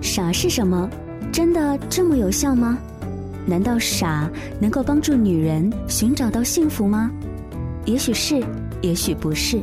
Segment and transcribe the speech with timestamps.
[0.00, 0.88] 傻是什么？
[1.32, 2.78] 真的这么有效吗？
[3.46, 4.28] 难道傻
[4.60, 7.10] 能够帮助女人寻找到幸福吗？
[7.84, 8.42] 也许是，
[8.82, 9.60] 也许不是。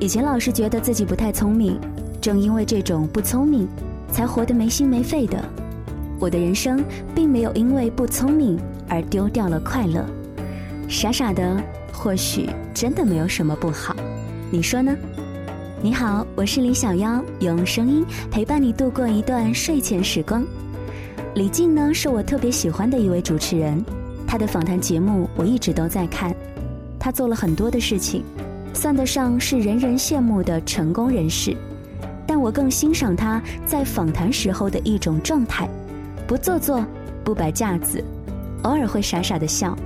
[0.00, 1.80] 以前老是觉得自己不太聪明，
[2.20, 3.66] 正因为这种不聪明，
[4.10, 5.42] 才活得没心没肺的。
[6.18, 6.84] 我的人生
[7.14, 10.04] 并没有因为不聪明而丢掉了快乐，
[10.88, 11.56] 傻傻的，
[11.92, 13.94] 或许真的没有什么不好。
[14.54, 14.96] 你说呢？
[15.82, 20.44] 你好，我是李小妖，用声音陪伴你度过一段睡前时光。
[21.34, 23.84] 李静呢，是我特别喜欢的一位主持人，
[24.24, 26.32] 他的访谈节目我一直都在看。
[27.00, 28.22] 他做了很多的事情，
[28.72, 31.52] 算得上是人人羡慕的成功人士。
[32.24, 35.68] 但我更欣赏他在访谈时候的一种状态，
[36.28, 36.86] 不做作，
[37.24, 38.00] 不摆架子，
[38.62, 39.76] 偶尔会傻傻的笑。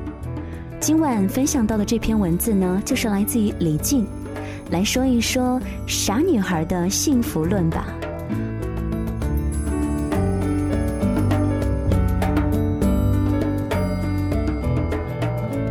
[0.78, 4.06] 今晚分享到的这篇文字呢，就是来自于李静。
[4.70, 7.86] 来说一说傻女孩的幸福论吧。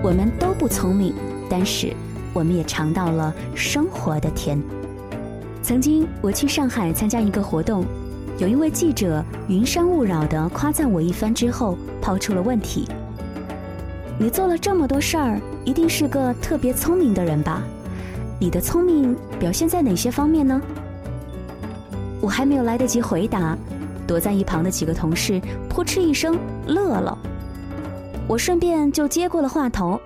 [0.01, 1.13] 我们都不聪明，
[1.49, 1.93] 但是
[2.33, 4.59] 我们也尝到了生活的甜。
[5.61, 7.85] 曾经我去上海参加一个活动，
[8.39, 12.87] 有一位记者云山雾绕的夸赞我一番之后，抛出了问题
[14.17, 17.61] ：“你做了这么多事儿，一定是个特别聪明的人吧？”
[18.39, 20.61] 你的聪明表现在哪些方面呢？
[22.21, 23.57] 我还没有来得及回答，
[24.05, 27.17] 躲在一旁的几个同事扑哧一声乐了。
[28.27, 29.99] 我顺便就接过了话头。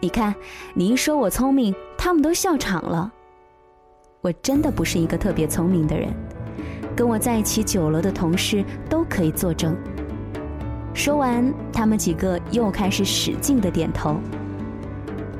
[0.00, 0.34] 你看，
[0.74, 3.10] 你一说我聪明，他们都笑场了。
[4.20, 6.12] 我真的不是一个特别聪明的人，
[6.94, 9.74] 跟我在一起久了的同事都可以作证。
[10.92, 14.16] 说完，他们几个又开始使劲的点头。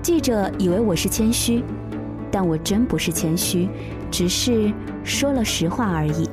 [0.00, 1.62] 记者以为我是谦虚。
[2.32, 3.68] 但我真不是谦虚，
[4.10, 4.72] 只是
[5.04, 6.28] 说了实话而已。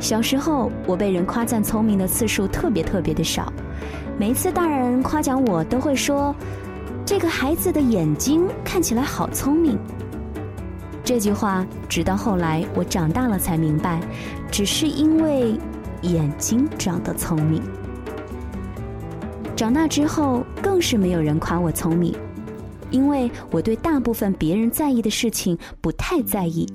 [0.00, 3.52] 小时候，我被人夸赞聪明的次数特别特别的少，
[4.18, 6.34] 每次大人夸奖我，都会说
[7.04, 9.78] ：“这个孩子的眼睛看起来好聪明。”
[11.04, 14.00] 这句话，直到后来我长大了才明白，
[14.50, 15.58] 只是因为
[16.02, 17.62] 眼睛长得聪明。
[19.56, 22.14] 长大之后，更是没有人夸我聪明。
[22.90, 26.66] 因为我对大部分别人在意的事情不太在意，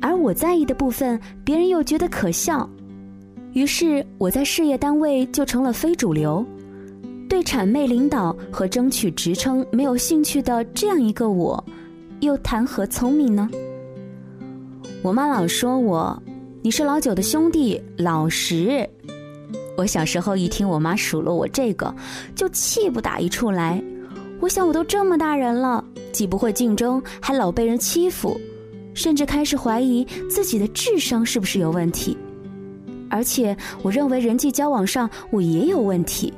[0.00, 2.68] 而我在意的部分，别人又觉得可笑，
[3.52, 6.44] 于是我在事业单位就成了非主流。
[7.28, 11.62] 对谄媚领导和争取职称没有兴趣的这样一个我，
[12.20, 13.48] 又谈何聪明呢？
[15.02, 16.22] 我妈老说我，
[16.62, 18.88] 你是老九的兄弟，老实。
[19.76, 21.94] 我小时候一听我妈数落我这个，
[22.34, 23.82] 就气不打一处来。
[24.40, 28.40] 我想，我都这么大人了，既不会竞争，还老被人欺负，
[28.94, 32.16] 甚至开始怀疑自己的智商是不是有问题。
[33.10, 36.32] 而且，我认为人际交往上我也有问题，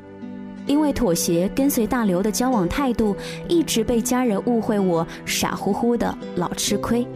[0.66, 3.15] 因为妥协跟随大流的交往态度，
[3.49, 7.06] 一直被家人误会我傻乎乎的，老吃亏。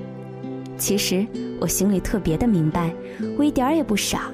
[0.77, 1.27] 其实
[1.61, 2.93] 我心里特别的明白，
[3.39, 4.31] 我一点儿也不傻，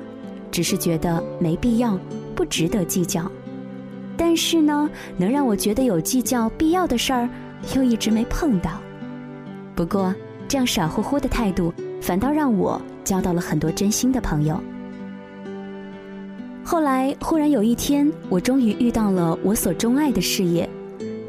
[0.51, 1.97] 只是觉得没必要，
[2.35, 3.31] 不值得计较。
[4.23, 4.87] 但是呢，
[5.17, 7.27] 能让我觉得有计较必要的事儿，
[7.75, 8.73] 又一直没碰到。
[9.75, 10.15] 不过，
[10.47, 11.73] 这样傻乎乎的态度，
[12.03, 14.61] 反倒让我交到了很多真心的朋友。
[16.63, 20.69] 后来，忽然有一天，我终于遇到了我所钟爱的事业，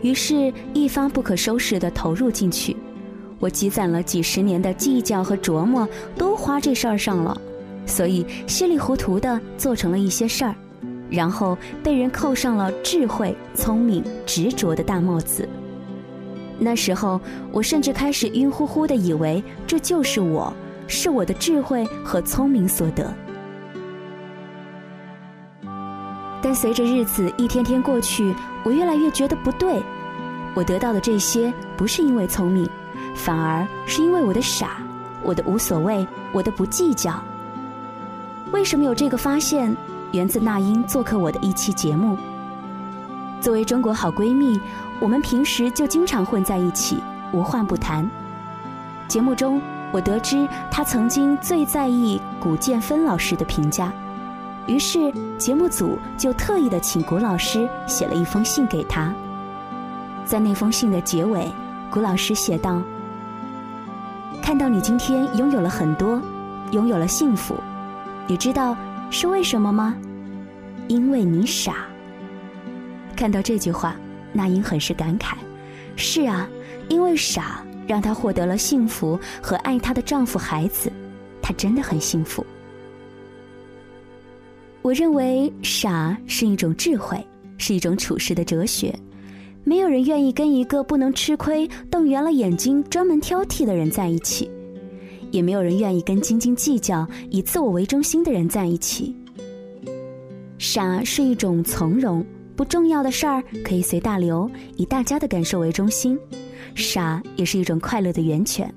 [0.04, 2.76] 于是，一发不可收拾的投入进去。
[3.40, 5.88] 我积攒了几十年的计较和琢磨，
[6.18, 7.40] 都花这事儿上了，
[7.86, 10.54] 所以稀里糊涂的做成了一些事儿。
[11.12, 15.48] 然后被人扣上了智慧、聪明、执着的大帽子。
[16.58, 17.20] 那时候，
[17.52, 20.54] 我甚至开始晕乎乎的以为这就是我，
[20.88, 23.14] 是我的智慧和聪明所得。
[26.42, 28.34] 但随着日子一天天过去，
[28.64, 29.82] 我越来越觉得不对。
[30.54, 32.68] 我得到的这些不是因为聪明，
[33.16, 34.82] 反而是因为我的傻，
[35.24, 37.24] 我的无所谓，我的不计较。
[38.52, 39.76] 为什么有这个发现？
[40.12, 42.18] 源自那英做客我的一期节目。
[43.40, 44.60] 作为中国好闺蜜，
[45.00, 47.00] 我们平时就经常混在一起，
[47.32, 48.08] 无话不谈。
[49.08, 49.62] 节目中，
[49.92, 53.92] 我得知她曾经最在意古建芬老师的评价，
[54.68, 59.12] 于是节目组就特意的请古老师写了一封信给她。
[60.24, 61.52] 在那封信的结尾，
[61.90, 62.82] 古老师写道
[64.42, 66.22] ：“看到你今天拥有了很多，
[66.72, 67.56] 拥有了幸福，
[68.28, 68.78] 你知道。”
[69.12, 69.96] 是为什么吗？
[70.88, 71.86] 因为你傻。
[73.16, 73.96] 看到这句话，
[74.32, 75.36] 那英很是感慨。
[75.98, 76.50] 是啊，
[76.88, 80.90] 因为傻，让她获得了幸福和爱她的丈夫孩子，
[81.42, 82.44] 她真的很幸福。
[84.82, 87.24] 我认为傻是一种智慧，
[87.58, 88.98] 是一种处事的哲学。
[89.66, 94.50] 没有人愿意跟一个不能吃亏、瞪圆了眼睛、专门挑剔的人在一起，
[95.32, 99.16] 也没有人愿意跟斤斤计较、以自我为中心的人在一起。
[100.58, 102.24] 傻是一种从容，
[102.56, 106.18] 不重要的事儿可以随大流，以大家的感受为中心。
[106.76, 108.72] 傻也是一种快乐的源泉，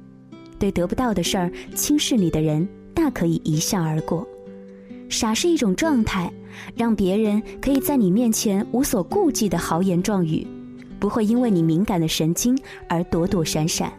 [0.59, 4.27] 对得不到的事儿轻视你的人，大可以一笑而过。
[5.11, 6.33] 傻是一种状态，
[6.75, 10.47] 让别人可以在你面前无所顾忌的豪言壮语，
[10.99, 12.59] 不会因为你敏感的神经
[12.89, 13.93] 而躲躲闪闪。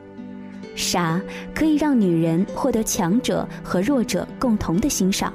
[0.75, 1.21] 傻
[1.53, 5.33] 可以让女人获得强者和弱者共同的欣赏，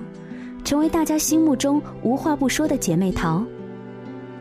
[0.62, 3.42] 成为大家心目中无话不说的姐妹淘。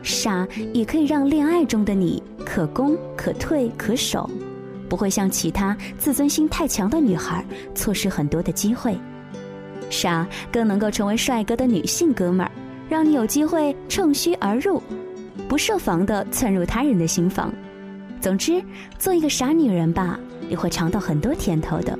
[0.02, 4.28] 傻也可以让恋爱中的你可攻可退可守，
[4.88, 7.44] 不会像其他自尊心太强的女孩
[7.74, 8.96] 错失很多的机会。
[9.88, 12.52] 傻更能够成为帅哥的女性哥们儿，
[12.88, 14.82] 让你有机会趁虚而入，
[15.48, 17.52] 不设防的窜入他人的心房。
[18.20, 18.62] 总之，
[18.98, 20.18] 做一个傻女人吧，
[20.48, 21.98] 你会尝到很多甜头的。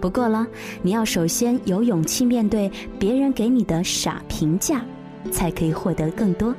[0.00, 0.46] 不过了，
[0.82, 4.84] 你要首先有勇气面对别人给你的傻评价，
[5.32, 6.54] 才可以获得更多。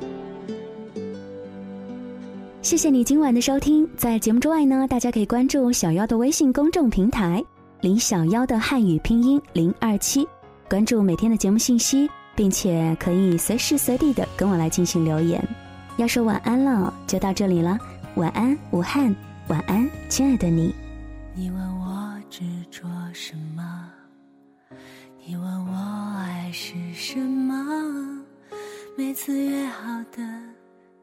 [2.63, 7.45] 谢谢你今晚的收听，在节目之外呢，大家可以关注小妖的微信公众平台
[7.81, 10.27] “林小妖”的汉语拼音零二七。
[10.67, 15.47] 关注每天的节目信息，并且可以随时随地的跟我来进行留言。
[15.97, 17.77] 要说晚安了，就到这里了。
[18.15, 19.13] 晚安，武汉。
[19.49, 20.73] 晚安，亲爱的你。
[21.33, 23.91] 你问我执着什么？
[25.25, 28.23] 你问我爱是什么？
[28.97, 30.23] 每次约好的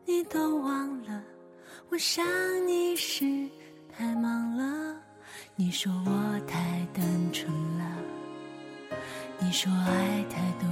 [0.07, 1.23] 你都忘了。
[1.91, 2.25] 我想
[2.67, 3.27] 你时
[3.95, 4.97] 太忙了。
[5.55, 6.59] 你说我太
[6.95, 7.85] 单纯了。
[9.39, 10.67] 你说爱太多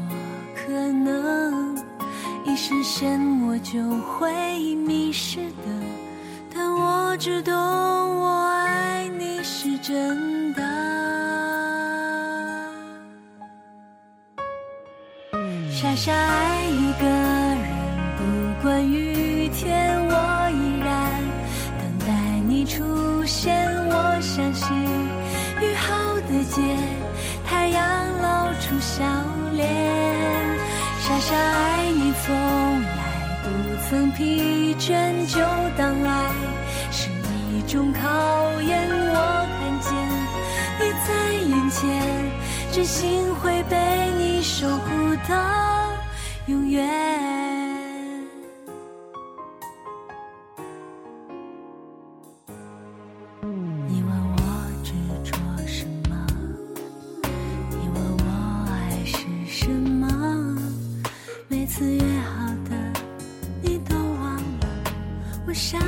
[0.57, 1.77] 可能
[2.47, 5.67] 一时陷我就会迷失的，
[7.11, 10.63] 我只懂我爱你是真的。
[15.73, 17.59] 傻傻爱一个人，
[18.17, 21.21] 不管雨天，我依然
[21.81, 22.15] 等待
[22.47, 23.59] 你出现。
[23.89, 24.73] 我相信
[25.61, 26.63] 雨后的街。
[27.45, 27.83] 太阳
[28.23, 29.05] 露出笑
[29.51, 29.67] 脸，
[31.01, 32.33] 傻傻爱你，从
[32.83, 33.03] 来
[33.43, 33.49] 不
[33.89, 35.41] 曾疲倦，就
[35.77, 36.31] 当爱
[37.71, 39.95] 种考验，我看见
[40.81, 42.03] 你在眼前，
[42.73, 43.77] 真心会被
[44.19, 45.37] 你守护到
[46.47, 46.85] 永远。
[53.87, 54.43] 你问我
[54.83, 54.93] 执
[55.23, 56.27] 着什么？
[57.71, 59.17] 你问我爱是
[59.47, 60.09] 什么？
[61.47, 63.01] 每次约好的
[63.63, 64.67] 你都忘了，
[65.47, 65.81] 我想。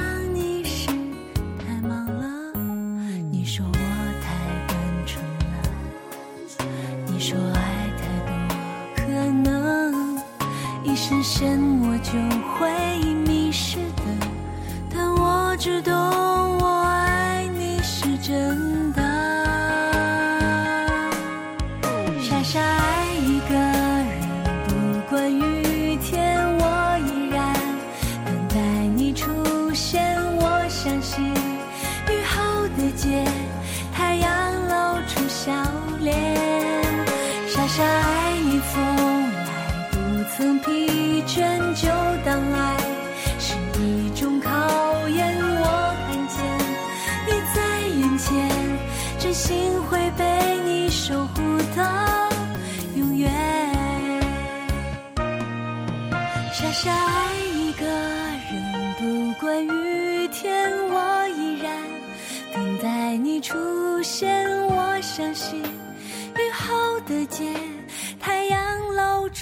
[15.63, 16.32] 知道。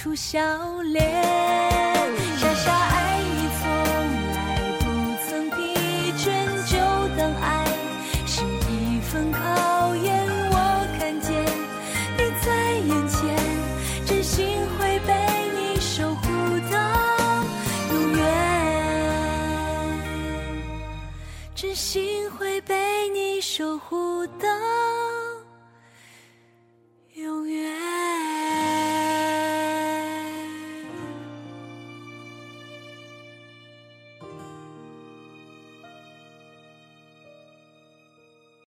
[0.01, 0.41] 出笑
[0.81, 1.05] 脸，
[2.35, 3.69] 傻傻爱你，从
[4.33, 4.35] 来
[4.79, 4.85] 不
[5.29, 5.61] 曾疲
[6.17, 6.25] 倦，
[6.65, 6.73] 就
[7.15, 7.45] 当爱
[8.25, 10.27] 是一份考验。
[10.49, 10.55] 我
[10.97, 11.29] 看见
[12.17, 13.21] 你在眼前，
[14.07, 14.47] 真心
[14.79, 15.13] 会被
[15.53, 16.25] 你守护
[16.71, 16.75] 到
[17.93, 18.23] 永远，
[21.53, 22.75] 真心会被
[23.09, 24.47] 你守护到。